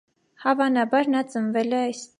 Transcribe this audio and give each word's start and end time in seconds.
Հավանաբար 0.45 1.11
նա 1.17 1.23
ծնվել 1.35 1.77
է 1.81 1.85
այստեղ։ 1.85 2.09